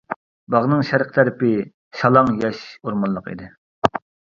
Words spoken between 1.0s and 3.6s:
تەرىپى شالاڭ ياش ئورمانلىق ئىدى.